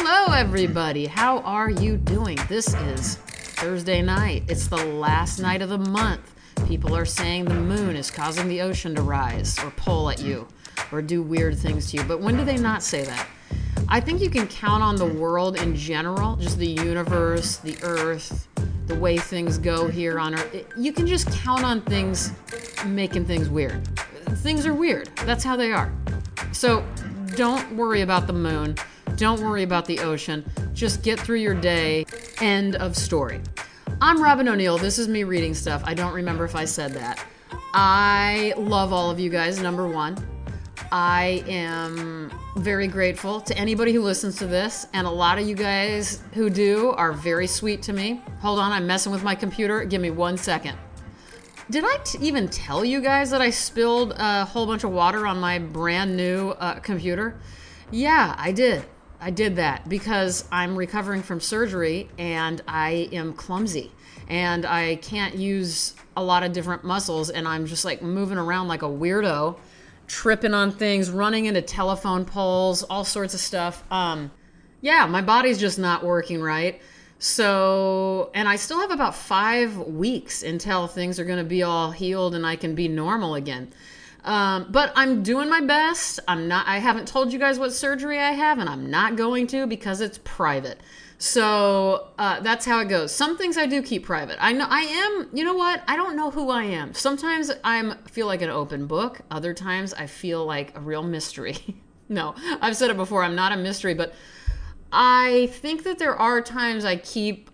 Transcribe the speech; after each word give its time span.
Hello, 0.00 0.32
everybody. 0.32 1.06
How 1.06 1.40
are 1.40 1.68
you 1.68 1.96
doing? 1.96 2.38
This 2.48 2.72
is 2.72 3.16
Thursday 3.16 4.00
night. 4.00 4.44
It's 4.46 4.68
the 4.68 4.76
last 4.76 5.40
night 5.40 5.60
of 5.60 5.70
the 5.70 5.78
month. 5.78 6.36
People 6.68 6.96
are 6.96 7.04
saying 7.04 7.46
the 7.46 7.54
moon 7.54 7.96
is 7.96 8.08
causing 8.08 8.46
the 8.46 8.60
ocean 8.60 8.94
to 8.94 9.02
rise 9.02 9.58
or 9.58 9.70
pull 9.72 10.08
at 10.08 10.22
you 10.22 10.46
or 10.92 11.02
do 11.02 11.20
weird 11.20 11.58
things 11.58 11.90
to 11.90 11.96
you. 11.96 12.04
But 12.04 12.20
when 12.20 12.36
do 12.36 12.44
they 12.44 12.56
not 12.56 12.84
say 12.84 13.04
that? 13.06 13.26
I 13.88 13.98
think 13.98 14.22
you 14.22 14.30
can 14.30 14.46
count 14.46 14.84
on 14.84 14.94
the 14.94 15.04
world 15.04 15.60
in 15.60 15.74
general, 15.74 16.36
just 16.36 16.58
the 16.58 16.68
universe, 16.68 17.56
the 17.56 17.76
earth, 17.82 18.46
the 18.86 18.94
way 18.94 19.18
things 19.18 19.58
go 19.58 19.88
here 19.88 20.20
on 20.20 20.34
earth. 20.34 20.64
You 20.76 20.92
can 20.92 21.08
just 21.08 21.28
count 21.32 21.64
on 21.64 21.82
things 21.82 22.32
making 22.86 23.24
things 23.24 23.48
weird. 23.48 23.84
Things 24.38 24.64
are 24.64 24.74
weird. 24.74 25.08
That's 25.24 25.42
how 25.42 25.56
they 25.56 25.72
are. 25.72 25.92
So 26.52 26.86
don't 27.34 27.76
worry 27.76 28.02
about 28.02 28.28
the 28.28 28.32
moon. 28.32 28.76
Don't 29.18 29.40
worry 29.40 29.64
about 29.64 29.84
the 29.84 29.98
ocean. 29.98 30.48
Just 30.74 31.02
get 31.02 31.18
through 31.18 31.38
your 31.38 31.52
day. 31.52 32.06
End 32.40 32.76
of 32.76 32.96
story. 32.96 33.40
I'm 34.00 34.22
Robyn 34.22 34.46
O'Neil. 34.46 34.78
This 34.78 34.96
is 34.96 35.08
me 35.08 35.24
reading 35.24 35.54
stuff. 35.54 35.82
I 35.84 35.92
don't 35.92 36.14
remember 36.14 36.44
if 36.44 36.54
I 36.54 36.64
said 36.64 36.92
that. 36.92 37.26
I 37.74 38.54
love 38.56 38.92
all 38.92 39.10
of 39.10 39.18
you 39.18 39.28
guys, 39.28 39.60
number 39.60 39.88
one. 39.88 40.16
I 40.92 41.42
am 41.48 42.30
very 42.58 42.86
grateful 42.86 43.40
to 43.40 43.58
anybody 43.58 43.92
who 43.92 44.02
listens 44.02 44.36
to 44.38 44.46
this, 44.46 44.86
and 44.92 45.04
a 45.04 45.10
lot 45.10 45.36
of 45.36 45.48
you 45.48 45.56
guys 45.56 46.22
who 46.34 46.48
do 46.48 46.90
are 46.90 47.12
very 47.12 47.48
sweet 47.48 47.82
to 47.82 47.92
me. 47.92 48.22
Hold 48.40 48.60
on, 48.60 48.70
I'm 48.70 48.86
messing 48.86 49.10
with 49.10 49.24
my 49.24 49.34
computer. 49.34 49.82
Give 49.82 50.00
me 50.00 50.12
one 50.12 50.36
second. 50.36 50.78
Did 51.70 51.82
I 51.84 51.96
t- 52.04 52.18
even 52.20 52.46
tell 52.48 52.84
you 52.84 53.00
guys 53.00 53.30
that 53.30 53.42
I 53.42 53.50
spilled 53.50 54.14
a 54.16 54.44
whole 54.44 54.64
bunch 54.64 54.84
of 54.84 54.92
water 54.92 55.26
on 55.26 55.40
my 55.40 55.58
brand 55.58 56.16
new 56.16 56.50
uh, 56.50 56.78
computer? 56.78 57.34
Yeah, 57.90 58.36
I 58.38 58.52
did. 58.52 58.84
I 59.20 59.30
did 59.30 59.56
that 59.56 59.88
because 59.88 60.44
I'm 60.52 60.76
recovering 60.76 61.22
from 61.22 61.40
surgery 61.40 62.08
and 62.18 62.60
I 62.68 63.08
am 63.12 63.32
clumsy 63.32 63.92
and 64.28 64.64
I 64.64 64.96
can't 64.96 65.34
use 65.34 65.94
a 66.16 66.22
lot 66.22 66.42
of 66.44 66.52
different 66.52 66.84
muscles 66.84 67.30
and 67.30 67.48
I'm 67.48 67.66
just 67.66 67.84
like 67.84 68.00
moving 68.00 68.38
around 68.38 68.68
like 68.68 68.82
a 68.82 68.88
weirdo, 68.88 69.58
tripping 70.06 70.54
on 70.54 70.70
things, 70.70 71.10
running 71.10 71.46
into 71.46 71.62
telephone 71.62 72.24
poles, 72.24 72.84
all 72.84 73.04
sorts 73.04 73.34
of 73.34 73.40
stuff. 73.40 73.82
Um, 73.90 74.30
yeah, 74.80 75.06
my 75.06 75.22
body's 75.22 75.58
just 75.58 75.78
not 75.78 76.04
working 76.04 76.40
right. 76.40 76.80
So, 77.18 78.30
and 78.34 78.48
I 78.48 78.54
still 78.54 78.80
have 78.80 78.92
about 78.92 79.16
five 79.16 79.76
weeks 79.76 80.44
until 80.44 80.86
things 80.86 81.18
are 81.18 81.24
going 81.24 81.38
to 81.38 81.44
be 81.44 81.64
all 81.64 81.90
healed 81.90 82.36
and 82.36 82.46
I 82.46 82.54
can 82.54 82.76
be 82.76 82.86
normal 82.86 83.34
again. 83.34 83.72
Um, 84.24 84.66
but 84.70 84.92
I'm 84.96 85.22
doing 85.22 85.48
my 85.48 85.60
best. 85.60 86.20
I'm 86.26 86.48
not. 86.48 86.66
I 86.66 86.78
haven't 86.78 87.08
told 87.08 87.32
you 87.32 87.38
guys 87.38 87.58
what 87.58 87.72
surgery 87.72 88.18
I 88.18 88.32
have, 88.32 88.58
and 88.58 88.68
I'm 88.68 88.90
not 88.90 89.16
going 89.16 89.46
to 89.48 89.66
because 89.66 90.00
it's 90.00 90.18
private. 90.24 90.80
So 91.18 92.08
uh, 92.16 92.40
that's 92.40 92.64
how 92.64 92.78
it 92.78 92.88
goes. 92.88 93.12
Some 93.12 93.36
things 93.36 93.58
I 93.58 93.66
do 93.66 93.82
keep 93.82 94.04
private. 94.04 94.36
I 94.40 94.52
know 94.52 94.66
I 94.68 94.80
am. 94.80 95.28
You 95.32 95.44
know 95.44 95.54
what? 95.54 95.82
I 95.88 95.96
don't 95.96 96.16
know 96.16 96.30
who 96.30 96.50
I 96.50 96.62
am. 96.64 96.94
Sometimes 96.94 97.50
I 97.64 97.96
feel 98.08 98.26
like 98.26 98.40
an 98.40 98.50
open 98.50 98.86
book. 98.86 99.20
Other 99.30 99.52
times 99.52 99.92
I 99.94 100.06
feel 100.06 100.46
like 100.46 100.76
a 100.76 100.80
real 100.80 101.02
mystery. 101.02 101.56
no, 102.08 102.36
I've 102.60 102.76
said 102.76 102.90
it 102.90 102.96
before. 102.96 103.24
I'm 103.24 103.34
not 103.34 103.52
a 103.52 103.56
mystery, 103.56 103.94
but 103.94 104.14
I 104.92 105.48
think 105.54 105.82
that 105.84 105.98
there 105.98 106.14
are 106.16 106.40
times 106.40 106.84
I 106.84 106.96
keep 106.96 107.50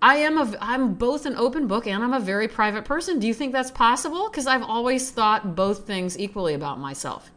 I 0.00 0.16
am 0.16 0.38
a 0.38 0.56
I'm 0.60 0.94
both 0.94 1.26
an 1.26 1.34
open 1.36 1.66
book 1.66 1.86
and 1.86 2.02
I'm 2.02 2.12
a 2.12 2.20
very 2.20 2.46
private 2.48 2.84
person. 2.84 3.18
Do 3.18 3.26
you 3.26 3.34
think 3.34 3.52
that's 3.52 3.70
possible? 3.70 4.28
Because 4.28 4.46
I've 4.46 4.62
always 4.62 5.10
thought 5.10 5.56
both 5.56 5.86
things 5.86 6.18
equally 6.18 6.54
about 6.54 6.78
myself. 6.78 7.30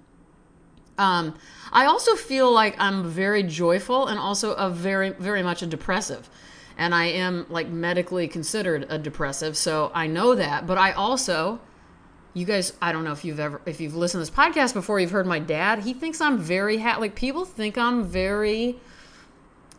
Um, 0.98 1.36
I 1.72 1.86
also 1.86 2.16
feel 2.16 2.52
like 2.52 2.76
I'm 2.78 3.10
very 3.10 3.42
joyful 3.44 4.08
and 4.08 4.20
also 4.20 4.54
a 4.54 4.70
very 4.70 5.10
very 5.12 5.42
much 5.42 5.64
a 5.64 5.66
depressive, 5.66 6.30
and 6.78 6.94
I 6.94 7.06
am 7.06 7.48
like 7.50 7.70
medically 7.70 8.28
considered 8.28 8.86
a 8.90 9.00
depressive. 9.00 9.58
So 9.58 9.92
I 9.96 10.06
know 10.06 10.36
that, 10.36 10.68
but 10.68 10.78
I 10.78 10.92
also, 10.92 11.60
you 12.36 12.46
guys, 12.46 12.74
I 12.80 12.92
don't 12.92 13.04
know 13.04 13.14
if 13.14 13.26
you've 13.26 13.40
ever 13.40 13.62
if 13.66 13.82
you've 13.82 13.96
listened 13.96 14.24
to 14.24 14.32
this 14.32 14.38
podcast 14.38 14.76
before, 14.76 15.00
you've 15.00 15.10
heard 15.10 15.26
my 15.26 15.40
dad. 15.40 15.80
He 15.80 15.94
thinks 15.94 16.22
I'm 16.22 16.38
very 16.38 16.78
ha- 16.78 17.00
like 17.00 17.16
people 17.16 17.46
think 17.46 17.80
I'm 17.80 18.04
very 18.04 18.80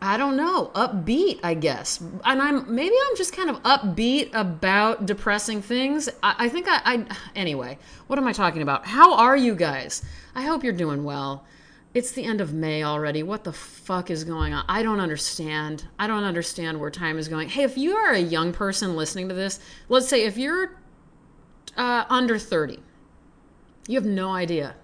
I 0.03 0.17
don't 0.17 0.35
know, 0.35 0.69
upbeat, 0.75 1.39
I 1.43 1.53
guess. 1.53 2.01
And 2.01 2.41
I'm 2.41 2.75
maybe 2.75 2.93
I'm 3.09 3.15
just 3.15 3.33
kind 3.33 3.49
of 3.49 3.63
upbeat 3.63 4.31
about 4.33 5.05
depressing 5.05 5.61
things. 5.61 6.09
I, 6.21 6.35
I 6.39 6.49
think 6.49 6.67
I, 6.67 6.81
I, 6.83 7.05
anyway, 7.37 7.77
what 8.07 8.19
am 8.19 8.27
I 8.27 8.33
talking 8.33 8.61
about? 8.61 8.85
How 8.85 9.15
are 9.15 9.37
you 9.37 9.55
guys? 9.55 10.03
I 10.35 10.41
hope 10.41 10.61
you're 10.61 10.73
doing 10.73 11.05
well. 11.05 11.45
It's 11.93 12.11
the 12.11 12.25
end 12.25 12.41
of 12.41 12.53
May 12.53 12.83
already. 12.83 13.23
What 13.23 13.45
the 13.45 13.53
fuck 13.53 14.11
is 14.11 14.25
going 14.25 14.53
on? 14.53 14.65
I 14.67 14.83
don't 14.83 14.99
understand. 14.99 15.85
I 15.97 16.07
don't 16.07 16.25
understand 16.25 16.81
where 16.81 16.91
time 16.91 17.17
is 17.17 17.29
going. 17.29 17.47
Hey, 17.47 17.63
if 17.63 17.77
you 17.77 17.95
are 17.95 18.11
a 18.11 18.19
young 18.19 18.51
person 18.51 18.97
listening 18.97 19.29
to 19.29 19.35
this, 19.35 19.59
let's 19.87 20.09
say 20.09 20.25
if 20.25 20.37
you're 20.37 20.75
uh, 21.77 22.03
under 22.09 22.37
30, 22.37 22.79
you 23.87 23.95
have 23.95 24.05
no 24.05 24.31
idea 24.31 24.75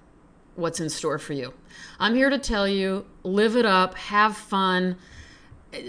what's 0.56 0.80
in 0.80 0.90
store 0.90 1.18
for 1.18 1.34
you. 1.34 1.54
I'm 2.00 2.16
here 2.16 2.30
to 2.30 2.38
tell 2.38 2.68
you 2.68 3.06
live 3.34 3.56
it 3.56 3.66
up, 3.66 3.96
have 3.96 4.36
fun, 4.36 4.98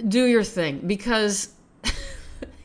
do 0.09 0.25
your 0.25 0.45
thing 0.45 0.81
because 0.87 1.49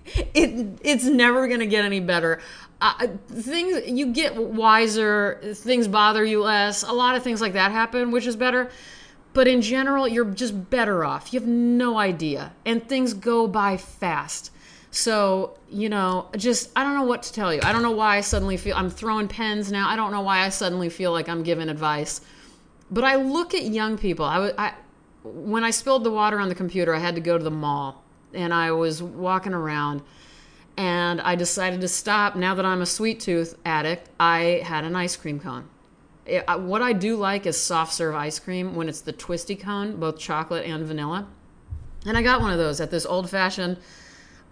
it 0.06 0.80
it's 0.84 1.06
never 1.06 1.48
going 1.48 1.60
to 1.60 1.66
get 1.66 1.86
any 1.86 2.00
better. 2.00 2.40
Uh, 2.82 3.08
things 3.28 3.88
you 3.88 4.08
get 4.08 4.36
wiser, 4.36 5.40
things 5.56 5.88
bother 5.88 6.26
you 6.26 6.44
less. 6.44 6.84
A 6.84 6.92
lot 6.92 7.16
of 7.16 7.24
things 7.24 7.42
like 7.42 7.54
that 7.54 7.72
happen, 7.72 8.12
which 8.12 8.28
is 8.28 8.36
better. 8.36 8.70
But 9.34 9.48
in 9.48 9.62
general, 9.62 10.08
you're 10.08 10.26
just 10.26 10.70
better 10.70 11.04
off. 11.04 11.34
You 11.34 11.40
have 11.40 11.48
no 11.48 11.98
idea, 11.98 12.54
and 12.66 12.88
things 12.88 13.14
go 13.14 13.48
by 13.48 13.78
fast. 13.78 14.52
So, 14.92 15.58
you 15.70 15.90
know, 15.90 16.30
just 16.38 16.70
I 16.74 16.84
don't 16.84 16.96
know 16.96 17.04
what 17.04 17.24
to 17.24 17.34
tell 17.34 17.54
you. 17.54 17.60
I 17.64 17.74
don't 17.74 17.82
know 17.82 17.92
why 17.92 18.16
I 18.16 18.22
suddenly 18.22 18.56
feel 18.56 18.78
I'm 18.78 18.90
throwing 18.90 19.28
pens 19.28 19.72
now. 19.72 19.90
I 19.90 19.98
don't 19.98 20.12
know 20.12 20.22
why 20.22 20.46
I 20.46 20.50
suddenly 20.50 20.90
feel 20.90 21.12
like 21.12 21.28
I'm 21.28 21.44
giving 21.44 21.68
advice. 21.68 22.22
But 22.92 23.04
I 23.04 23.16
look 23.16 23.54
at 23.54 23.64
young 23.64 23.98
people. 23.98 24.26
I, 24.26 24.52
I 24.58 24.74
when 25.24 25.64
I 25.64 25.72
spilled 25.72 26.04
the 26.04 26.12
water 26.12 26.40
on 26.40 26.50
the 26.50 26.56
computer, 26.56 26.94
I 26.94 27.00
had 27.00 27.16
to 27.16 27.22
go 27.22 27.38
to 27.38 27.44
the 27.44 27.52
mall 27.52 28.04
and 28.34 28.54
I 28.54 28.72
was 28.72 29.02
walking 29.02 29.54
around 29.54 30.02
and 30.78 31.22
I 31.22 31.36
decided 31.36 31.82
to 31.82 31.88
stop. 31.88 32.36
Now 32.36 32.54
that 32.56 32.66
I'm 32.66 32.82
a 32.82 32.86
sweet 32.86 33.20
tooth 33.20 33.58
addict, 33.66 34.10
I 34.20 34.62
had 34.64 34.84
an 34.84 34.96
ice 34.96 35.16
cream 35.16 35.40
cone. 35.40 35.68
It, 36.26 36.44
what 36.60 36.82
I 36.82 36.94
do 36.94 37.16
like 37.16 37.46
is 37.46 37.60
soft 37.60 37.94
serve 37.94 38.16
ice 38.16 38.40
cream 38.40 38.76
when 38.76 38.90
it's 38.90 39.02
the 39.02 39.12
twisty 39.12 39.56
cone, 39.56 40.00
both 40.00 40.18
chocolate 40.18 40.66
and 40.66 40.86
vanilla. 40.86 41.28
And 42.06 42.18
I 42.18 42.22
got 42.22 42.42
one 42.42 42.52
of 42.52 42.58
those 42.58 42.82
at 42.82 42.92
this 42.92 43.06
old 43.06 43.30
fashioned 43.30 43.78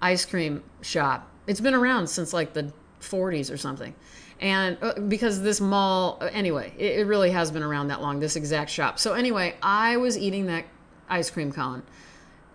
ice 0.01 0.25
cream 0.25 0.63
shop. 0.81 1.29
It's 1.45 1.61
been 1.61 1.73
around 1.73 2.07
since 2.07 2.33
like 2.33 2.53
the 2.53 2.71
40s 3.01 3.51
or 3.51 3.57
something. 3.57 3.93
And 4.43 4.77
uh, 4.81 4.99
because 4.99 5.41
this 5.41 5.61
mall, 5.61 6.17
uh, 6.19 6.25
anyway, 6.25 6.73
it, 6.77 6.99
it 6.99 7.07
really 7.07 7.31
has 7.31 7.49
been 7.49 7.63
around 7.63 7.87
that 7.87 8.01
long, 8.01 8.19
this 8.19 8.35
exact 8.35 8.69
shop. 8.69 8.99
So, 8.99 9.13
anyway, 9.13 9.55
I 9.63 9.95
was 9.95 10.17
eating 10.17 10.47
that 10.47 10.65
ice 11.09 11.31
cream 11.31 11.53
cone. 11.53 11.81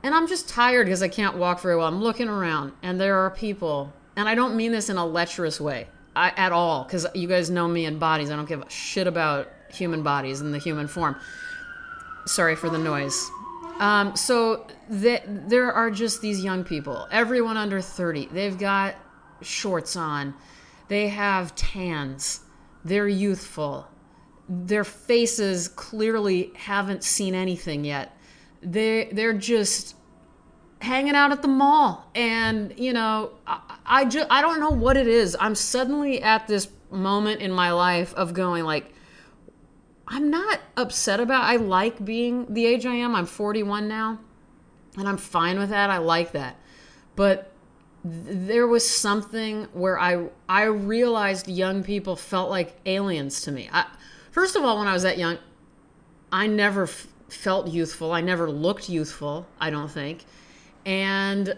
And 0.02 0.14
I'm 0.14 0.28
just 0.28 0.50
tired 0.50 0.84
because 0.84 1.02
I 1.02 1.08
can't 1.08 1.38
walk 1.38 1.60
very 1.60 1.76
well. 1.76 1.86
I'm 1.86 2.02
looking 2.02 2.28
around 2.28 2.72
and 2.82 3.00
there 3.00 3.16
are 3.16 3.30
people, 3.30 3.90
and 4.16 4.28
I 4.28 4.34
don't 4.34 4.54
mean 4.54 4.70
this 4.70 4.90
in 4.90 4.98
a 4.98 5.04
lecherous 5.04 5.60
way 5.60 5.88
I, 6.14 6.28
at 6.36 6.52
all 6.52 6.84
because 6.84 7.06
you 7.14 7.26
guys 7.26 7.48
know 7.48 7.66
me 7.66 7.86
and 7.86 7.98
bodies. 7.98 8.30
I 8.30 8.36
don't 8.36 8.48
give 8.48 8.60
a 8.60 8.70
shit 8.70 9.06
about 9.06 9.48
human 9.72 10.02
bodies 10.02 10.42
and 10.42 10.52
the 10.52 10.58
human 10.58 10.88
form. 10.88 11.16
Sorry 12.26 12.54
for 12.54 12.68
the 12.68 12.78
noise. 12.78 13.30
Um, 13.80 14.14
so 14.14 14.66
the, 14.90 15.22
there 15.26 15.72
are 15.72 15.90
just 15.90 16.20
these 16.20 16.44
young 16.44 16.64
people, 16.64 17.08
everyone 17.10 17.56
under 17.56 17.80
30. 17.80 18.26
They've 18.26 18.58
got 18.58 18.94
shorts 19.40 19.96
on, 19.96 20.34
they 20.88 21.08
have 21.08 21.54
tans, 21.54 22.40
they're 22.84 23.08
youthful, 23.08 23.88
their 24.48 24.84
faces 24.84 25.68
clearly 25.68 26.52
haven't 26.56 27.04
seen 27.04 27.34
anything 27.34 27.84
yet. 27.84 28.16
They 28.62 29.10
they're 29.12 29.34
just 29.34 29.94
hanging 30.80 31.14
out 31.14 31.32
at 31.32 31.42
the 31.42 31.48
mall, 31.48 32.10
and 32.14 32.74
you 32.78 32.92
know, 32.92 33.32
I, 33.46 33.60
I 33.84 34.04
just 34.06 34.26
I 34.30 34.40
don't 34.40 34.60
know 34.60 34.70
what 34.70 34.96
it 34.96 35.06
is. 35.06 35.36
I'm 35.38 35.54
suddenly 35.54 36.22
at 36.22 36.46
this 36.46 36.68
moment 36.90 37.40
in 37.40 37.52
my 37.52 37.72
life 37.72 38.14
of 38.14 38.32
going 38.32 38.64
like 38.64 38.92
I'm 40.10 40.30
not 40.30 40.60
upset 40.76 41.20
about. 41.20 41.44
I 41.44 41.56
like 41.56 42.02
being 42.02 42.52
the 42.52 42.64
age 42.64 42.86
I 42.86 42.94
am. 42.94 43.14
I'm 43.14 43.26
41 43.26 43.88
now, 43.88 44.18
and 44.96 45.06
I'm 45.06 45.18
fine 45.18 45.58
with 45.58 45.68
that. 45.68 45.90
I 45.90 45.98
like 45.98 46.32
that. 46.32 46.56
But 47.14 47.52
there 48.10 48.66
was 48.66 48.88
something 48.88 49.64
where 49.72 49.98
I 49.98 50.28
I 50.48 50.64
realized 50.64 51.48
young 51.48 51.82
people 51.82 52.16
felt 52.16 52.50
like 52.50 52.76
aliens 52.86 53.40
to 53.42 53.52
me. 53.52 53.68
I, 53.72 53.86
first 54.30 54.56
of 54.56 54.64
all, 54.64 54.78
when 54.78 54.88
I 54.88 54.92
was 54.92 55.02
that 55.02 55.18
young, 55.18 55.38
I 56.32 56.46
never 56.46 56.84
f- 56.84 57.08
felt 57.28 57.68
youthful. 57.68 58.12
I 58.12 58.20
never 58.20 58.50
looked 58.50 58.88
youthful. 58.88 59.46
I 59.60 59.70
don't 59.70 59.90
think, 59.90 60.24
and 60.86 61.56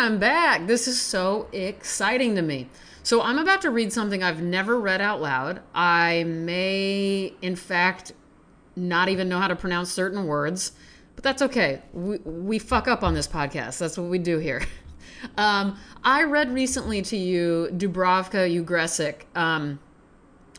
I'm 0.07 0.21
back. 0.21 0.69
This 0.69 0.87
is 0.87 1.03
so 1.03 1.49
exciting 1.53 2.37
to 2.37 2.43
me. 2.43 2.69
So, 3.03 3.23
I'm 3.23 3.41
about 3.41 3.63
to 3.63 3.71
read 3.71 3.93
something 3.93 4.23
I've 4.23 4.41
never 4.41 4.79
read 4.79 5.01
out 5.01 5.21
loud. 5.21 5.63
I 5.75 6.23
may, 6.23 7.33
in 7.43 7.57
fact, 7.57 8.13
not 8.77 9.09
even 9.09 9.29
know 9.29 9.41
how 9.41 9.49
to 9.49 9.57
pronounce 9.57 9.91
certain 9.91 10.27
words, 10.27 10.71
but 11.17 11.25
that's 11.25 11.43
okay. 11.43 11.83
We, 11.93 12.19
we 12.19 12.61
fuck 12.61 12.87
up 12.87 13.03
on 13.03 13.15
this 13.15 13.27
podcast. 13.27 13.79
That's 13.79 13.99
what 13.99 14.09
we 14.09 14.19
do 14.19 14.39
here. 14.39 14.63
Um, 15.39 15.79
I 16.05 16.25
read 16.25 16.53
recently 16.53 17.01
to 17.03 17.17
you 17.17 17.71
Dubravka 17.73 18.65
Ugresic. 18.65 19.23
Um, 19.35 19.81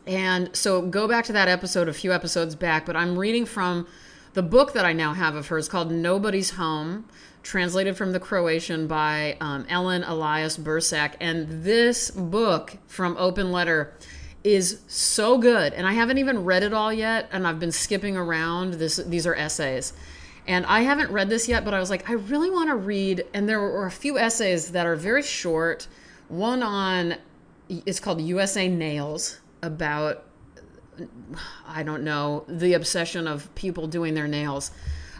and 0.06 0.54
so 0.54 0.82
go 0.82 1.08
back 1.08 1.26
to 1.26 1.34
that 1.34 1.48
episode 1.48 1.88
a 1.88 1.94
few 1.94 2.12
episodes 2.12 2.56
back, 2.56 2.86
but 2.86 2.96
I'm 2.98 3.18
reading 3.18 3.46
from 3.46 3.88
the 4.38 4.44
book 4.44 4.74
that 4.74 4.86
I 4.86 4.94
now 4.94 5.14
have 5.14 5.34
of 5.34 5.48
hers 5.48 5.68
called 5.68 5.92
Nobody's 5.92 6.52
Home 6.52 7.06
translated 7.42 7.98
from 7.98 8.12
the 8.12 8.20
Croatian 8.20 8.86
by 8.86 9.36
um, 9.42 9.66
Ellen 9.68 10.04
Elias-Bursać. 10.04 11.16
And 11.20 11.64
this 11.64 12.12
book 12.12 12.78
from 12.86 13.18
Open 13.18 13.52
Letter 13.52 13.96
is 14.44 14.82
so 14.86 15.40
good. 15.40 15.74
And 15.74 15.88
I 15.88 15.94
haven't 15.94 16.20
even 16.20 16.46
read 16.46 16.62
it 16.62 16.72
all 16.72 16.94
yet, 16.94 17.28
and 17.32 17.48
I've 17.48 17.60
been 17.60 17.72
skipping 17.72 18.16
around. 18.16 18.76
This 18.76 18.98
these 18.98 19.26
are 19.26 19.34
essays. 19.34 19.94
And 20.46 20.68
I 20.68 20.82
haven't 20.82 21.10
read 21.10 21.30
this 21.30 21.48
yet, 21.50 21.66
but 21.66 21.74
I 21.74 21.80
was 21.80 21.90
like, 21.90 22.08
I 22.08 22.14
really 22.14 22.52
want 22.52 22.70
to 22.70 22.76
read. 22.76 23.26
And 23.34 23.50
there 23.50 23.60
were 23.60 23.88
a 23.88 23.92
few 23.92 24.20
essays 24.20 24.72
that 24.74 24.86
are 24.86 24.96
very 24.96 25.24
short. 25.24 25.88
One 26.28 26.62
on, 26.62 27.16
it's 27.70 28.00
called 28.00 28.22
USA 28.22 28.68
Nails, 28.68 29.40
about, 29.64 30.27
I 31.68 31.84
don't 31.84 32.04
know, 32.04 32.46
the 32.48 32.74
obsession 32.74 33.28
of 33.28 33.54
people 33.56 33.88
doing 33.88 34.14
their 34.14 34.28
nails. 34.28 34.72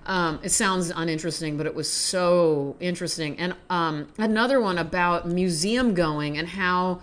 Um, 0.06 0.40
it 0.42 0.50
sounds 0.50 0.90
uninteresting, 0.90 1.58
but 1.58 1.66
it 1.66 1.76
was 1.76 1.92
so 1.92 2.78
interesting. 2.80 3.38
And 3.38 3.56
um, 3.70 4.08
another 4.18 4.62
one 4.62 4.78
about 4.78 5.28
museum 5.28 5.94
going 5.94 6.38
and 6.38 6.48
how 6.48 7.02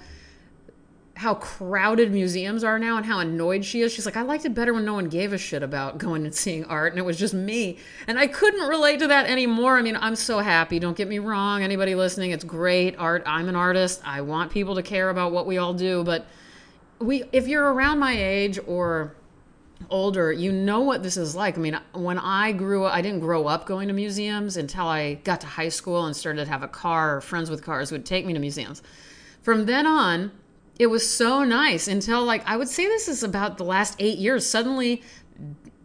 how 1.16 1.34
crowded 1.34 2.12
museums 2.12 2.64
are 2.64 2.78
now 2.78 2.96
and 2.96 3.06
how 3.06 3.20
annoyed 3.20 3.64
she 3.64 3.82
is. 3.82 3.92
She's 3.92 4.04
like, 4.04 4.16
I 4.16 4.22
liked 4.22 4.44
it 4.44 4.54
better 4.54 4.74
when 4.74 4.84
no 4.84 4.94
one 4.94 5.08
gave 5.08 5.32
a 5.32 5.38
shit 5.38 5.62
about 5.62 5.98
going 5.98 6.24
and 6.24 6.34
seeing 6.34 6.64
art 6.64 6.92
and 6.92 6.98
it 6.98 7.04
was 7.04 7.16
just 7.16 7.34
me. 7.34 7.78
And 8.08 8.18
I 8.18 8.26
couldn't 8.26 8.66
relate 8.66 8.98
to 8.98 9.06
that 9.08 9.26
anymore. 9.26 9.78
I 9.78 9.82
mean, 9.82 9.96
I'm 9.96 10.16
so 10.16 10.40
happy. 10.40 10.78
Don't 10.78 10.96
get 10.96 11.08
me 11.08 11.20
wrong. 11.20 11.62
Anybody 11.62 11.94
listening, 11.94 12.32
it's 12.32 12.44
great 12.44 12.96
art. 12.98 13.22
I'm 13.26 13.48
an 13.48 13.56
artist. 13.56 14.00
I 14.04 14.22
want 14.22 14.50
people 14.50 14.74
to 14.74 14.82
care 14.82 15.08
about 15.08 15.30
what 15.30 15.46
we 15.46 15.58
all 15.58 15.72
do, 15.72 16.02
but 16.02 16.26
we 17.04 17.24
if 17.32 17.46
you're 17.46 17.72
around 17.72 17.98
my 17.98 18.16
age 18.16 18.58
or 18.66 19.14
older, 19.90 20.32
you 20.32 20.52
know 20.52 20.80
what 20.80 21.02
this 21.02 21.16
is 21.16 21.34
like. 21.34 21.56
I 21.56 21.60
mean, 21.60 21.78
when 21.92 22.18
I 22.18 22.52
grew 22.52 22.84
up, 22.84 22.94
I 22.94 23.02
didn't 23.02 23.20
grow 23.20 23.46
up 23.46 23.66
going 23.66 23.88
to 23.88 23.94
museums 23.94 24.56
until 24.56 24.86
I 24.86 25.14
got 25.14 25.40
to 25.42 25.46
high 25.46 25.68
school 25.68 26.06
and 26.06 26.16
started 26.16 26.44
to 26.44 26.50
have 26.50 26.62
a 26.62 26.68
car 26.68 27.16
or 27.16 27.20
friends 27.20 27.50
with 27.50 27.62
cars 27.62 27.92
would 27.92 28.06
take 28.06 28.26
me 28.26 28.32
to 28.32 28.38
museums. 28.38 28.82
From 29.42 29.66
then 29.66 29.86
on, 29.86 30.32
it 30.78 30.86
was 30.86 31.08
so 31.08 31.44
nice 31.44 31.86
until 31.86 32.24
like 32.24 32.46
I 32.46 32.56
would 32.56 32.68
say 32.68 32.86
this 32.86 33.08
is 33.08 33.22
about 33.22 33.58
the 33.58 33.64
last 33.64 33.96
eight 33.98 34.18
years. 34.18 34.46
Suddenly, 34.46 35.02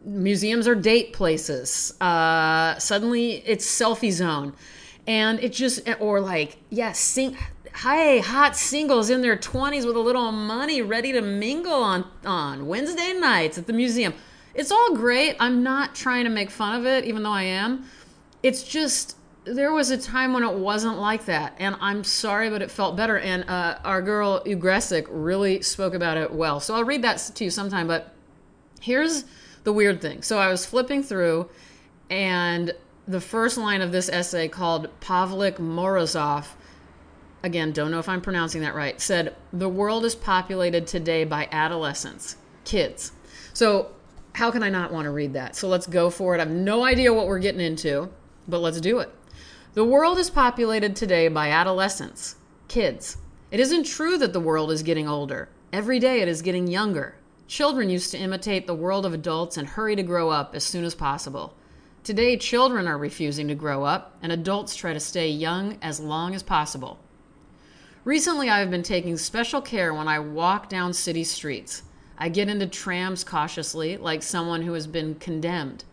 museums 0.03 0.67
are 0.67 0.75
date 0.75 1.13
places. 1.13 1.93
Uh, 2.01 2.77
suddenly, 2.79 3.43
it's 3.45 3.65
selfie 3.65 4.11
zone, 4.11 4.53
and 5.07 5.39
it 5.39 5.53
just 5.53 5.87
or 5.99 6.21
like 6.21 6.57
yeah, 6.69 6.91
sing 6.93 7.37
hey, 7.83 8.19
hot 8.19 8.57
singles 8.57 9.09
in 9.09 9.21
their 9.21 9.37
20s 9.37 9.85
with 9.85 9.95
a 9.95 9.99
little 9.99 10.33
money 10.33 10.81
ready 10.81 11.13
to 11.13 11.21
mingle 11.21 11.81
on, 11.81 12.05
on 12.25 12.67
Wednesday 12.67 13.13
nights 13.13 13.57
at 13.57 13.67
the 13.67 13.73
museum. 13.73 14.13
It's 14.53 14.69
all 14.69 14.95
great. 14.95 15.37
I'm 15.39 15.63
not 15.63 15.95
trying 15.95 16.25
to 16.25 16.29
make 16.29 16.49
fun 16.49 16.77
of 16.77 16.85
it, 16.85 17.05
even 17.05 17.23
though 17.23 17.31
I 17.31 17.43
am. 17.43 17.85
It's 18.43 18.63
just, 18.63 19.15
there 19.45 19.71
was 19.71 19.91
a 19.91 19.97
time 19.97 20.33
when 20.33 20.43
it 20.43 20.53
wasn't 20.55 20.97
like 20.97 21.23
that. 21.25 21.55
And 21.57 21.77
I'm 21.79 22.03
sorry, 22.03 22.49
but 22.49 22.61
it 22.61 22.69
felt 22.69 22.97
better. 22.97 23.17
And 23.17 23.49
uh, 23.49 23.79
our 23.85 24.01
girl 24.01 24.43
Ugresic 24.45 25.07
really 25.09 25.61
spoke 25.61 25.93
about 25.93 26.17
it 26.17 26.33
well. 26.33 26.59
So 26.59 26.75
I'll 26.75 26.83
read 26.83 27.03
that 27.03 27.31
to 27.35 27.43
you 27.45 27.49
sometime. 27.49 27.87
But 27.87 28.13
here's 28.81 29.23
the 29.63 29.71
weird 29.71 30.01
thing. 30.01 30.21
So 30.21 30.37
I 30.37 30.49
was 30.49 30.65
flipping 30.65 31.01
through, 31.01 31.49
and 32.09 32.73
the 33.07 33.21
first 33.21 33.57
line 33.57 33.81
of 33.81 33.93
this 33.93 34.09
essay 34.09 34.49
called 34.49 34.89
Pavlik 34.99 35.59
Morozov 35.59 36.47
again, 37.43 37.71
don't 37.71 37.91
know 37.91 37.99
if 37.99 38.09
I'm 38.09 38.21
pronouncing 38.21 38.61
that 38.61 38.75
right, 38.75 38.99
said, 38.99 39.35
The 39.53 39.69
world 39.69 40.05
is 40.05 40.15
populated 40.15 40.87
today 40.87 41.23
by 41.23 41.47
adolescents, 41.51 42.37
kids. 42.65 43.11
So, 43.53 43.91
how 44.35 44.51
can 44.51 44.63
I 44.63 44.69
not 44.69 44.91
want 44.91 45.05
to 45.05 45.11
read 45.11 45.33
that? 45.33 45.55
So, 45.55 45.67
let's 45.67 45.87
go 45.87 46.09
for 46.09 46.35
it. 46.35 46.37
I 46.37 46.45
have 46.45 46.51
no 46.51 46.83
idea 46.83 47.13
what 47.13 47.27
we're 47.27 47.39
getting 47.39 47.61
into, 47.61 48.09
but 48.47 48.59
let's 48.59 48.81
do 48.81 48.99
it. 48.99 49.09
The 49.73 49.85
world 49.85 50.17
is 50.17 50.29
populated 50.29 50.95
today 50.95 51.27
by 51.27 51.49
adolescents, 51.49 52.35
kids. 52.67 53.17
It 53.51 53.59
isn't 53.59 53.85
true 53.85 54.17
that 54.17 54.33
the 54.33 54.39
world 54.39 54.71
is 54.71 54.83
getting 54.83 55.07
older. 55.07 55.49
Every 55.71 55.99
day 55.99 56.21
it 56.21 56.27
is 56.27 56.41
getting 56.41 56.67
younger. 56.67 57.15
Children 57.47 57.89
used 57.89 58.11
to 58.11 58.17
imitate 58.17 58.67
the 58.67 58.75
world 58.75 59.05
of 59.05 59.13
adults 59.13 59.57
and 59.57 59.67
hurry 59.67 59.95
to 59.95 60.03
grow 60.03 60.29
up 60.29 60.53
as 60.53 60.63
soon 60.63 60.83
as 60.83 60.95
possible. 60.95 61.55
Today, 62.03 62.37
children 62.37 62.87
are 62.87 62.97
refusing 62.97 63.47
to 63.47 63.55
grow 63.55 63.83
up, 63.83 64.17
and 64.21 64.31
adults 64.31 64.75
try 64.75 64.93
to 64.93 64.99
stay 64.99 65.29
young 65.29 65.77
as 65.81 65.99
long 65.99 66.33
as 66.33 66.41
possible. 66.41 66.99
Recently, 68.05 68.49
I 68.49 68.59
have 68.59 68.71
been 68.71 68.81
taking 68.81 69.17
special 69.17 69.61
care 69.61 69.93
when 69.93 70.07
I 70.07 70.19
walk 70.19 70.69
down 70.69 70.93
city 70.93 71.25
streets. 71.25 71.83
I 72.17 72.29
get 72.29 72.47
into 72.47 72.65
trams 72.65 73.25
cautiously, 73.25 73.97
like 73.97 74.23
someone 74.23 74.61
who 74.61 74.71
has 74.71 74.87
been 74.87 75.15
condemned, 75.15 75.83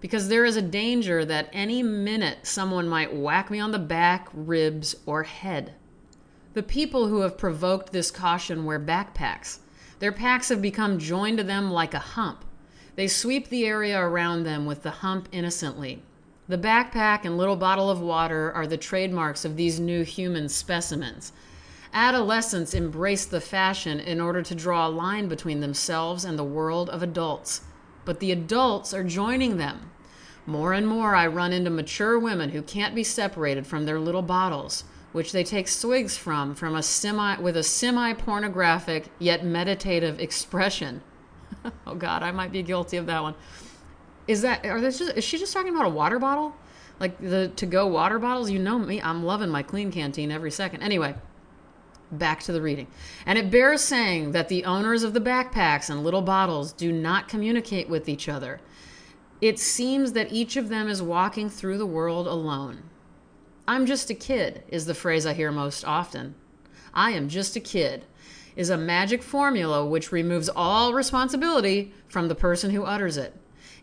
because 0.00 0.28
there 0.28 0.44
is 0.44 0.56
a 0.56 0.62
danger 0.62 1.24
that 1.24 1.48
any 1.54 1.82
minute 1.82 2.40
someone 2.42 2.86
might 2.86 3.16
whack 3.16 3.50
me 3.50 3.60
on 3.60 3.72
the 3.72 3.78
back, 3.78 4.28
ribs, 4.34 4.94
or 5.06 5.22
head. 5.22 5.72
The 6.52 6.62
people 6.62 7.08
who 7.08 7.20
have 7.20 7.38
provoked 7.38 7.92
this 7.92 8.10
caution 8.10 8.66
wear 8.66 8.78
backpacks. 8.78 9.60
Their 10.00 10.12
packs 10.12 10.50
have 10.50 10.60
become 10.60 10.98
joined 10.98 11.38
to 11.38 11.44
them 11.44 11.70
like 11.70 11.94
a 11.94 11.98
hump. 11.98 12.44
They 12.94 13.08
sweep 13.08 13.48
the 13.48 13.64
area 13.64 13.98
around 13.98 14.44
them 14.44 14.66
with 14.66 14.82
the 14.82 14.90
hump 14.90 15.30
innocently. 15.32 16.02
The 16.46 16.58
backpack 16.58 17.24
and 17.24 17.38
little 17.38 17.56
bottle 17.56 17.88
of 17.88 18.02
water 18.02 18.52
are 18.52 18.66
the 18.66 18.76
trademarks 18.76 19.46
of 19.46 19.56
these 19.56 19.80
new 19.80 20.04
human 20.04 20.50
specimens. 20.50 21.32
Adolescents 21.94 22.74
embrace 22.74 23.24
the 23.24 23.40
fashion 23.40 24.00
in 24.00 24.20
order 24.20 24.42
to 24.42 24.54
draw 24.54 24.88
a 24.88 24.90
line 24.90 25.28
between 25.28 25.60
themselves 25.60 26.24
and 26.24 26.36
the 26.36 26.42
world 26.42 26.90
of 26.90 27.04
adults. 27.04 27.60
But 28.04 28.18
the 28.18 28.32
adults 28.32 28.92
are 28.92 29.04
joining 29.04 29.58
them. 29.58 29.92
More 30.44 30.72
and 30.72 30.88
more, 30.88 31.14
I 31.14 31.28
run 31.28 31.52
into 31.52 31.70
mature 31.70 32.18
women 32.18 32.50
who 32.50 32.62
can't 32.62 32.96
be 32.96 33.04
separated 33.04 33.64
from 33.64 33.86
their 33.86 34.00
little 34.00 34.22
bottles, 34.22 34.82
which 35.12 35.30
they 35.30 35.44
take 35.44 35.68
swigs 35.68 36.18
from, 36.18 36.56
from 36.56 36.74
a 36.74 36.82
semi 36.82 37.40
with 37.40 37.56
a 37.56 37.62
semi-pornographic 37.62 39.06
yet 39.20 39.44
meditative 39.44 40.18
expression. 40.18 41.00
oh 41.86 41.94
God, 41.94 42.24
I 42.24 42.32
might 42.32 42.50
be 42.50 42.64
guilty 42.64 42.96
of 42.96 43.06
that 43.06 43.22
one. 43.22 43.36
Is 44.26 44.42
that 44.42 44.66
are 44.66 44.80
this 44.80 44.98
just, 44.98 45.16
is 45.16 45.22
she 45.22 45.38
just 45.38 45.52
talking 45.52 45.72
about 45.72 45.86
a 45.86 45.90
water 45.90 46.18
bottle? 46.18 46.56
Like 46.98 47.18
the 47.20 47.52
to-go 47.54 47.86
water 47.86 48.18
bottles? 48.18 48.50
You 48.50 48.58
know 48.58 48.80
me, 48.80 49.00
I'm 49.00 49.22
loving 49.22 49.48
my 49.48 49.62
clean 49.62 49.92
canteen 49.92 50.32
every 50.32 50.50
second. 50.50 50.82
Anyway, 50.82 51.14
Back 52.18 52.42
to 52.44 52.52
the 52.52 52.62
reading. 52.62 52.86
And 53.26 53.38
it 53.38 53.50
bears 53.50 53.80
saying 53.80 54.32
that 54.32 54.48
the 54.48 54.64
owners 54.64 55.02
of 55.02 55.14
the 55.14 55.20
backpacks 55.20 55.90
and 55.90 56.02
little 56.02 56.22
bottles 56.22 56.72
do 56.72 56.92
not 56.92 57.28
communicate 57.28 57.88
with 57.88 58.08
each 58.08 58.28
other. 58.28 58.60
It 59.40 59.58
seems 59.58 60.12
that 60.12 60.32
each 60.32 60.56
of 60.56 60.68
them 60.68 60.88
is 60.88 61.02
walking 61.02 61.50
through 61.50 61.78
the 61.78 61.86
world 61.86 62.26
alone. 62.26 62.84
I'm 63.66 63.86
just 63.86 64.10
a 64.10 64.14
kid, 64.14 64.62
is 64.68 64.86
the 64.86 64.94
phrase 64.94 65.26
I 65.26 65.34
hear 65.34 65.50
most 65.50 65.84
often. 65.84 66.34
I 66.92 67.10
am 67.12 67.28
just 67.28 67.56
a 67.56 67.60
kid 67.60 68.04
is 68.56 68.70
a 68.70 68.76
magic 68.76 69.22
formula 69.22 69.84
which 69.84 70.12
removes 70.12 70.48
all 70.54 70.94
responsibility 70.94 71.92
from 72.08 72.28
the 72.28 72.34
person 72.34 72.70
who 72.70 72.84
utters 72.84 73.16
it. 73.16 73.34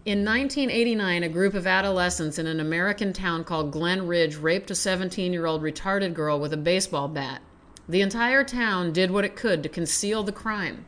In 0.03 0.25
1989, 0.25 1.23
a 1.23 1.29
group 1.29 1.53
of 1.53 1.67
adolescents 1.67 2.39
in 2.39 2.47
an 2.47 2.59
American 2.59 3.13
town 3.13 3.43
called 3.43 3.71
Glen 3.71 4.07
Ridge 4.07 4.35
raped 4.37 4.71
a 4.71 4.75
17 4.75 5.31
year 5.31 5.45
old 5.45 5.61
retarded 5.61 6.13
girl 6.13 6.39
with 6.39 6.53
a 6.53 6.57
baseball 6.57 7.07
bat. 7.07 7.41
The 7.91 7.99
entire 7.99 8.45
town 8.45 8.93
did 8.93 9.11
what 9.11 9.25
it 9.25 9.35
could 9.35 9.61
to 9.63 9.67
conceal 9.67 10.23
the 10.23 10.31
crime 10.31 10.85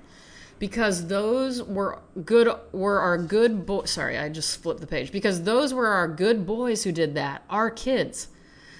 because 0.58 1.08
those 1.08 1.62
were 1.62 2.00
good 2.24 2.48
were 2.72 3.02
our 3.02 3.18
good 3.18 3.66
boys 3.66 3.90
sorry 3.90 4.18
i 4.18 4.30
just 4.30 4.64
flipped 4.64 4.80
the 4.80 4.88
page. 4.88 5.12
Because 5.12 5.44
those 5.44 5.74
were 5.74 5.88
our 5.88 6.08
good 6.08 6.46
boys 6.46 6.86
who 6.86 6.94
did 6.94 7.14
that 7.16 7.44
our 7.50 7.70
kids. 7.70 8.30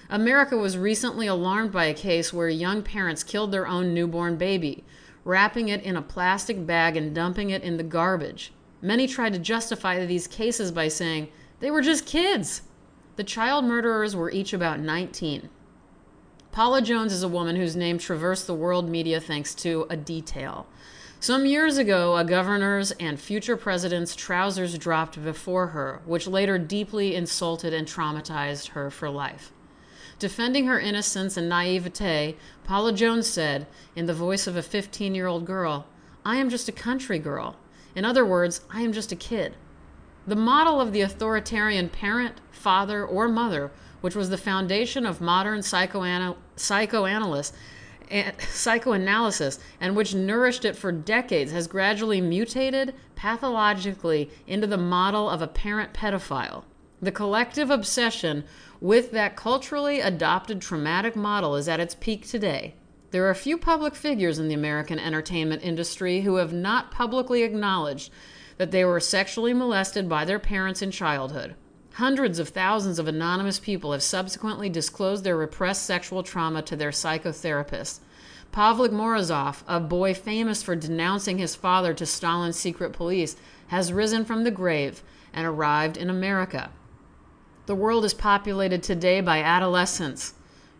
America 0.08 0.56
was 0.56 0.78
recently 0.78 1.26
alarmed 1.26 1.70
by 1.70 1.84
a 1.84 1.92
case 1.92 2.32
where 2.32 2.48
young 2.48 2.82
parents 2.82 3.22
killed 3.22 3.52
their 3.52 3.66
own 3.66 3.92
newborn 3.92 4.38
baby 4.38 4.84
wrapping 5.22 5.68
it 5.68 5.82
in 5.82 5.94
a 5.94 6.00
plastic 6.00 6.64
bag 6.64 6.96
and 6.96 7.14
dumping 7.14 7.50
it 7.50 7.62
in 7.62 7.76
the 7.76 7.82
garbage. 7.82 8.54
Many 8.80 9.06
tried 9.06 9.34
to 9.34 9.38
justify 9.38 10.06
these 10.06 10.26
cases 10.26 10.72
by 10.72 10.88
saying 10.88 11.28
they 11.60 11.70
were 11.70 11.82
just 11.82 12.06
kids. 12.06 12.62
The 13.16 13.24
child 13.24 13.66
murderers 13.66 14.16
were 14.16 14.30
each 14.30 14.54
about 14.54 14.80
19 14.80 15.50
paula 16.54 16.80
jones 16.80 17.12
is 17.12 17.24
a 17.24 17.28
woman 17.28 17.56
whose 17.56 17.74
name 17.74 17.98
traversed 17.98 18.46
the 18.46 18.54
world 18.54 18.88
media 18.88 19.20
thanks 19.20 19.54
to 19.54 19.86
a 19.90 19.96
detail 19.96 20.66
some 21.24 21.46
years 21.46 21.78
ago, 21.78 22.18
a 22.18 22.22
governor's 22.22 22.90
and 23.00 23.18
future 23.18 23.56
president's 23.56 24.14
trousers 24.14 24.76
dropped 24.76 25.24
before 25.24 25.68
her, 25.68 26.02
which 26.04 26.26
later 26.26 26.58
deeply 26.58 27.14
insulted 27.14 27.72
and 27.72 27.88
traumatized 27.88 28.72
her 28.72 28.90
for 28.90 29.08
life. 29.08 29.50
Defending 30.18 30.66
her 30.66 30.78
innocence 30.78 31.38
and 31.38 31.48
naivete, 31.48 32.36
Paula 32.64 32.92
Jones 32.92 33.26
said, 33.26 33.66
in 33.96 34.04
the 34.04 34.12
voice 34.12 34.46
of 34.46 34.54
a 34.54 34.62
15 34.62 35.14
year 35.14 35.26
old 35.26 35.46
girl, 35.46 35.86
I 36.26 36.36
am 36.36 36.50
just 36.50 36.68
a 36.68 36.72
country 36.72 37.18
girl. 37.18 37.56
In 37.96 38.04
other 38.04 38.26
words, 38.26 38.60
I 38.70 38.82
am 38.82 38.92
just 38.92 39.10
a 39.10 39.16
kid. 39.16 39.56
The 40.26 40.36
model 40.36 40.78
of 40.78 40.92
the 40.92 41.00
authoritarian 41.00 41.88
parent, 41.88 42.42
father, 42.50 43.02
or 43.02 43.28
mother, 43.28 43.70
which 44.04 44.14
was 44.14 44.28
the 44.28 44.36
foundation 44.36 45.06
of 45.06 45.18
modern 45.18 45.60
psychoanal- 45.60 46.36
psychoanalysts, 46.56 47.56
psychoanalysis 48.38 49.58
and 49.80 49.96
which 49.96 50.14
nourished 50.14 50.66
it 50.66 50.76
for 50.76 50.92
decades 50.92 51.52
has 51.52 51.66
gradually 51.66 52.20
mutated 52.20 52.94
pathologically 53.14 54.28
into 54.46 54.66
the 54.66 54.76
model 54.76 55.30
of 55.30 55.40
a 55.40 55.46
parent 55.46 55.94
pedophile. 55.94 56.64
The 57.00 57.12
collective 57.12 57.70
obsession 57.70 58.44
with 58.78 59.10
that 59.12 59.36
culturally 59.36 60.00
adopted 60.00 60.60
traumatic 60.60 61.16
model 61.16 61.56
is 61.56 61.66
at 61.66 61.80
its 61.80 61.94
peak 61.94 62.28
today. 62.28 62.74
There 63.10 63.26
are 63.30 63.34
few 63.34 63.56
public 63.56 63.94
figures 63.94 64.38
in 64.38 64.48
the 64.48 64.54
American 64.54 64.98
entertainment 64.98 65.62
industry 65.64 66.20
who 66.20 66.34
have 66.34 66.52
not 66.52 66.90
publicly 66.90 67.42
acknowledged 67.42 68.12
that 68.58 68.70
they 68.70 68.84
were 68.84 69.00
sexually 69.00 69.54
molested 69.54 70.10
by 70.10 70.26
their 70.26 70.38
parents 70.38 70.82
in 70.82 70.90
childhood. 70.90 71.54
Hundreds 71.98 72.40
of 72.40 72.48
thousands 72.48 72.98
of 72.98 73.06
anonymous 73.06 73.60
people 73.60 73.92
have 73.92 74.02
subsequently 74.02 74.68
disclosed 74.68 75.22
their 75.22 75.36
repressed 75.36 75.84
sexual 75.84 76.24
trauma 76.24 76.60
to 76.60 76.74
their 76.74 76.90
psychotherapists. 76.90 78.00
Pavlik 78.50 78.90
Morozov, 78.90 79.62
a 79.68 79.78
boy 79.78 80.12
famous 80.12 80.60
for 80.60 80.74
denouncing 80.74 81.38
his 81.38 81.54
father 81.54 81.94
to 81.94 82.04
Stalin's 82.04 82.56
secret 82.56 82.92
police, 82.92 83.36
has 83.68 83.92
risen 83.92 84.24
from 84.24 84.42
the 84.42 84.50
grave 84.50 85.04
and 85.32 85.46
arrived 85.46 85.96
in 85.96 86.10
America. 86.10 86.70
The 87.66 87.76
world 87.76 88.04
is 88.04 88.12
populated 88.12 88.82
today 88.82 89.20
by 89.20 89.40
adolescents, 89.40 90.34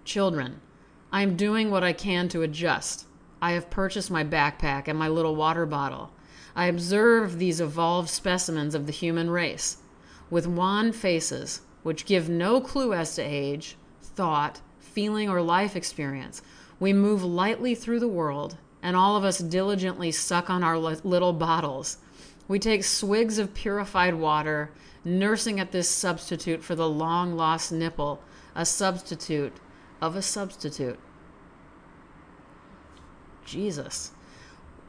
children. 0.04 0.60
I 1.12 1.22
am 1.22 1.36
doing 1.36 1.70
what 1.70 1.84
I 1.84 1.92
can 1.92 2.28
to 2.30 2.42
adjust. 2.42 3.06
I 3.40 3.52
have 3.52 3.70
purchased 3.70 4.10
my 4.10 4.24
backpack 4.24 4.88
and 4.88 4.98
my 4.98 5.06
little 5.06 5.36
water 5.36 5.64
bottle. 5.64 6.10
I 6.56 6.66
observe 6.66 7.38
these 7.38 7.60
evolved 7.60 8.10
specimens 8.10 8.74
of 8.74 8.86
the 8.86 8.92
human 8.92 9.30
race 9.30 9.76
with 10.34 10.48
wan 10.48 10.90
faces, 10.90 11.60
which 11.84 12.06
give 12.06 12.28
no 12.28 12.60
clue 12.60 12.92
as 12.92 13.14
to 13.14 13.22
age, 13.22 13.76
thought, 14.02 14.60
feeling, 14.80 15.28
or 15.28 15.40
life 15.40 15.76
experience. 15.76 16.42
We 16.80 16.92
move 16.92 17.22
lightly 17.22 17.76
through 17.76 18.00
the 18.00 18.08
world, 18.08 18.56
and 18.82 18.96
all 18.96 19.16
of 19.16 19.22
us 19.22 19.38
diligently 19.38 20.10
suck 20.10 20.50
on 20.50 20.64
our 20.64 20.76
little 20.76 21.32
bottles. 21.32 21.98
We 22.48 22.58
take 22.58 22.82
swigs 22.82 23.38
of 23.38 23.54
purified 23.54 24.16
water, 24.16 24.72
nursing 25.04 25.60
at 25.60 25.70
this 25.70 25.88
substitute 25.88 26.64
for 26.64 26.74
the 26.74 26.88
long 26.88 27.36
lost 27.36 27.70
nipple, 27.70 28.20
a 28.56 28.66
substitute 28.66 29.52
of 30.00 30.16
a 30.16 30.22
substitute. 30.22 30.98
Jesus. 33.44 34.10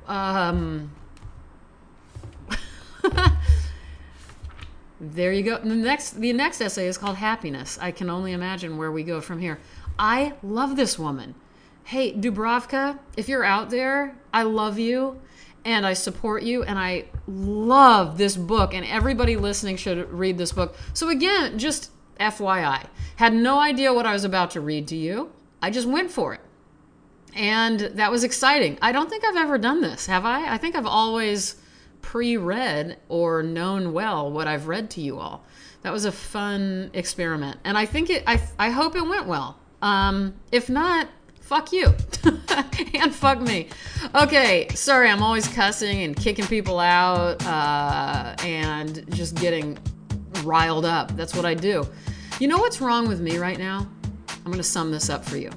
Um, 0.08 0.90
There 5.14 5.32
you 5.32 5.44
go. 5.44 5.60
The 5.60 5.76
next 5.76 6.20
the 6.20 6.34
next 6.34 6.62
essay 6.62 6.88
is 6.88 6.98
called 6.98 7.18
Happiness. 7.18 7.78
I 7.80 7.92
can 7.92 8.10
only 8.10 8.32
imagine 8.32 8.78
where 8.78 8.92
we 8.92 9.04
go 9.04 9.22
from 9.22 9.40
here. 9.40 9.60
I 10.00 10.34
love 10.42 10.76
this 10.76 10.98
woman. 10.98 11.36
Hey, 11.84 12.12
Dubravka, 12.12 12.98
if 13.16 13.30
you're 13.30 13.44
out 13.44 13.70
there, 13.70 14.16
I 14.34 14.42
love 14.44 14.80
you 14.80 15.22
and 15.64 15.86
I 15.86 15.94
support 15.94 16.42
you 16.42 16.64
and 16.64 16.80
I 16.80 17.06
love 17.28 18.18
this 18.18 18.36
book 18.36 18.74
and 18.74 18.84
everybody 18.86 19.36
listening 19.36 19.78
should 19.78 20.12
read 20.12 20.40
this 20.40 20.52
book. 20.52 20.76
So 20.94 21.10
again, 21.10 21.60
just 21.60 21.92
FYI, 22.20 22.88
had 23.18 23.34
no 23.34 23.60
idea 23.60 23.94
what 23.94 24.08
I 24.08 24.14
was 24.14 24.24
about 24.24 24.52
to 24.52 24.62
read 24.62 24.88
to 24.88 24.96
you. 24.96 25.32
I 25.62 25.70
just 25.70 25.88
went 25.88 26.10
for 26.10 26.34
it. 26.34 26.42
And 27.36 27.80
that 27.80 28.12
was 28.12 28.24
exciting. 28.24 28.80
I 28.82 28.92
don't 28.92 29.10
think 29.10 29.24
I've 29.24 29.36
ever 29.36 29.60
done 29.60 29.82
this, 29.82 30.08
have 30.08 30.26
I? 30.26 30.54
I 30.54 30.58
think 30.58 30.76
I've 30.76 30.86
always 30.88 31.56
pre 32.06 32.38
read 32.38 33.00
or 33.10 33.42
known 33.42 33.92
well 33.92 34.32
what 34.32 34.48
I've 34.48 34.68
read 34.68 34.92
to 34.92 35.02
you 35.02 35.18
all. 35.18 35.44
That 35.82 35.92
was 35.92 36.06
a 36.06 36.12
fun 36.12 36.92
experiment. 36.94 37.60
And 37.64 37.76
I 37.80 37.88
think 37.88 38.12
it, 38.12 38.24
I, 38.28 38.40
I 38.60 38.70
hope 38.70 38.96
it 38.96 39.02
went 39.06 39.26
well. 39.26 39.58
Um, 39.82 40.36
if 40.52 40.70
not, 40.70 41.10
fuck 41.42 41.74
you. 41.74 41.96
and 42.94 43.14
fuck 43.14 43.42
me. 43.42 43.70
Okay, 44.14 44.68
sorry, 44.76 45.10
I'm 45.10 45.24
always 45.24 45.48
cussing 45.48 46.04
and 46.04 46.16
kicking 46.16 46.46
people 46.46 46.80
out 46.80 47.44
uh, 47.44 48.36
and 48.44 49.04
just 49.12 49.36
getting 49.36 49.76
riled 50.44 50.86
up. 50.86 51.16
That's 51.18 51.34
what 51.36 51.46
I 51.46 51.56
do. 51.56 51.88
You 52.40 52.48
know 52.48 52.60
what's 52.60 52.82
wrong 52.82 53.08
with 53.08 53.20
me 53.20 53.40
right 53.40 53.58
now? 53.58 53.90
I'm 54.46 54.54
to 54.54 54.64
sum 54.64 54.92
this 54.92 55.10
up 55.10 55.26
for 55.26 55.38
you. 55.38 55.50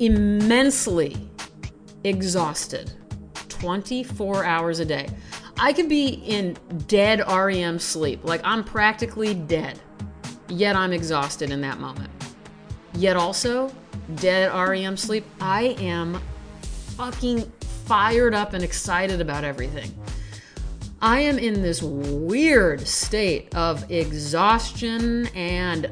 Immensely 0.00 1.16
exhausted 2.02 2.92
24 3.62 4.44
hours 4.44 4.80
a 4.80 4.84
day. 4.84 5.08
I 5.56 5.72
can 5.72 5.86
be 5.86 6.08
in 6.08 6.56
dead 6.88 7.22
REM 7.28 7.78
sleep, 7.78 8.24
like 8.24 8.40
I'm 8.42 8.64
practically 8.64 9.34
dead, 9.34 9.78
yet 10.48 10.74
I'm 10.74 10.92
exhausted 10.92 11.50
in 11.50 11.60
that 11.60 11.78
moment. 11.78 12.10
Yet 12.94 13.16
also, 13.16 13.72
dead 14.16 14.52
REM 14.52 14.96
sleep, 14.96 15.24
I 15.40 15.76
am 15.78 16.20
fucking 16.96 17.50
fired 17.86 18.34
up 18.34 18.52
and 18.52 18.64
excited 18.64 19.20
about 19.20 19.44
everything. 19.44 19.94
I 21.00 21.20
am 21.20 21.38
in 21.38 21.62
this 21.62 21.82
weird 21.82 22.84
state 22.84 23.54
of 23.54 23.88
exhaustion 23.92 25.28
and 25.36 25.88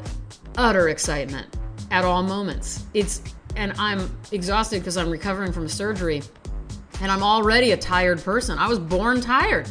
utter 0.57 0.89
excitement 0.89 1.57
at 1.93 2.05
all 2.05 2.25
moments. 2.25 2.85
It's 2.95 3.23
and 3.55 3.73
I'm 3.79 4.11
exhausted 4.33 4.81
because 4.81 4.97
I'm 4.97 5.11
recovering 5.11 5.53
from 5.53 5.69
surgery 5.69 6.23
and 7.01 7.11
I'm 7.11 7.23
already 7.23 7.73
a 7.73 7.77
tired 7.77 8.23
person. 8.23 8.59
I 8.59 8.69
was 8.69 8.79
born 8.79 9.21
tired 9.21 9.69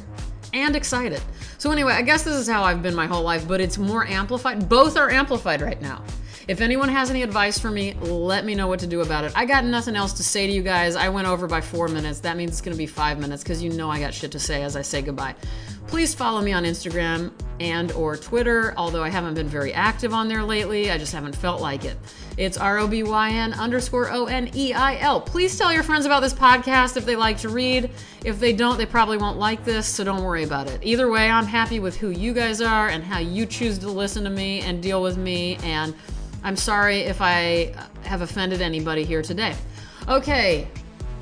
and 0.53 0.75
excited. 0.75 1.21
So, 1.57 1.71
anyway, 1.71 1.93
I 1.93 2.01
guess 2.01 2.23
this 2.23 2.35
is 2.35 2.47
how 2.47 2.63
I've 2.63 2.81
been 2.81 2.95
my 2.95 3.05
whole 3.05 3.23
life, 3.23 3.47
but 3.47 3.61
it's 3.61 3.77
more 3.77 4.05
amplified. 4.05 4.69
Both 4.69 4.97
are 4.97 5.09
amplified 5.09 5.61
right 5.61 5.81
now. 5.81 6.03
If 6.49 6.61
anyone 6.61 6.89
has 6.89 7.11
any 7.11 7.21
advice 7.21 7.59
for 7.59 7.69
me, 7.69 7.93
let 7.93 8.43
me 8.43 8.55
know 8.55 8.65
what 8.65 8.79
to 8.79 8.87
do 8.87 9.01
about 9.01 9.23
it. 9.23 9.31
I 9.35 9.45
got 9.45 9.65
nothing 9.65 9.95
else 9.95 10.13
to 10.13 10.23
say 10.23 10.47
to 10.47 10.51
you 10.51 10.63
guys. 10.63 10.95
I 10.95 11.07
went 11.07 11.27
over 11.27 11.45
by 11.45 11.61
four 11.61 11.87
minutes. 11.87 12.21
That 12.21 12.37
means 12.37 12.49
it's 12.49 12.61
going 12.61 12.73
to 12.73 12.77
be 12.77 12.87
five 12.87 13.19
minutes 13.19 13.43
because 13.43 13.61
you 13.61 13.69
know 13.69 13.87
I 13.87 13.99
got 13.99 14.15
shit 14.15 14.31
to 14.31 14.39
say 14.39 14.63
as 14.63 14.75
I 14.75 14.81
say 14.81 15.03
goodbye. 15.03 15.35
Please 15.85 16.15
follow 16.15 16.41
me 16.41 16.51
on 16.51 16.63
Instagram 16.63 17.31
and 17.59 17.91
or 17.91 18.17
Twitter, 18.17 18.73
although 18.77 19.03
I 19.03 19.09
haven't 19.09 19.35
been 19.35 19.47
very 19.47 19.75
active 19.75 20.11
on 20.11 20.27
there 20.27 20.41
lately. 20.41 20.89
I 20.89 20.97
just 20.97 21.13
haven't 21.13 21.35
felt 21.35 21.61
like 21.61 21.85
it. 21.85 21.97
It's 22.35 22.57
R-O-B-Y-N 22.57 23.53
underscore 23.53 24.09
O-N-E-I-L. 24.11 25.21
Please 25.21 25.55
tell 25.55 25.71
your 25.71 25.83
friends 25.83 26.07
about 26.07 26.21
this 26.21 26.33
podcast 26.33 26.97
if 26.97 27.05
they 27.05 27.15
like 27.15 27.37
to 27.39 27.49
read. 27.49 27.91
If 28.25 28.39
they 28.39 28.53
don't, 28.53 28.79
they 28.79 28.87
probably 28.87 29.17
won't 29.17 29.37
like 29.37 29.65
this, 29.65 29.85
so 29.85 30.03
don't 30.03 30.23
worry 30.23 30.45
about 30.45 30.67
it. 30.67 30.79
Either 30.81 31.11
way, 31.11 31.29
I'm 31.29 31.45
happy 31.45 31.79
with 31.79 31.95
who 31.97 32.09
you 32.09 32.33
guys 32.33 32.59
are 32.59 32.87
and 32.87 33.03
how 33.03 33.19
you 33.19 33.45
choose 33.45 33.77
to 33.79 33.89
listen 33.91 34.23
to 34.23 34.31
me 34.31 34.61
and 34.61 34.81
deal 34.81 35.03
with 35.03 35.15
me 35.15 35.57
and 35.63 35.93
I'm 36.43 36.55
sorry 36.55 37.01
if 37.01 37.21
I 37.21 37.73
have 38.03 38.21
offended 38.21 38.61
anybody 38.61 39.03
here 39.03 39.21
today. 39.21 39.55
Okay, 40.07 40.67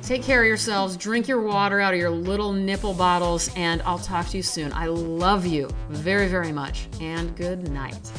take 0.02 0.22
care 0.22 0.42
of 0.42 0.46
yourselves. 0.46 0.96
Drink 0.96 1.28
your 1.28 1.40
water 1.42 1.80
out 1.80 1.92
of 1.92 2.00
your 2.00 2.10
little 2.10 2.52
nipple 2.52 2.94
bottles, 2.94 3.50
and 3.56 3.82
I'll 3.82 3.98
talk 3.98 4.28
to 4.28 4.36
you 4.36 4.42
soon. 4.42 4.72
I 4.72 4.86
love 4.86 5.44
you 5.46 5.68
very, 5.88 6.28
very 6.28 6.52
much, 6.52 6.88
and 7.00 7.36
good 7.36 7.68
night. 7.70 8.10